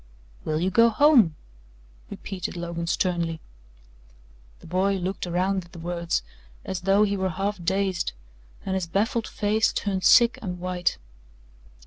"Will 0.45 0.59
you 0.59 0.71
go 0.71 0.89
home?" 0.89 1.35
repeated 2.09 2.57
Logan 2.57 2.87
sternly. 2.87 3.39
The 4.59 4.65
boy 4.65 4.95
looked 4.95 5.27
around 5.27 5.63
at 5.63 5.73
the 5.73 5.77
words, 5.77 6.23
as 6.65 6.81
though 6.81 7.03
he 7.03 7.15
were 7.15 7.29
half 7.29 7.63
dazed, 7.63 8.13
and 8.65 8.73
his 8.73 8.87
baffled 8.87 9.27
face 9.27 9.71
turned 9.71 10.03
sick 10.03 10.39
and 10.41 10.57
white. 10.59 10.97